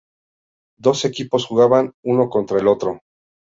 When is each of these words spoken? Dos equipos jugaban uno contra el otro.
Dos 0.85 0.99
equipos 1.09 1.45
jugaban 1.45 1.93
uno 2.01 2.27
contra 2.27 2.57
el 2.57 2.67
otro. 2.67 3.01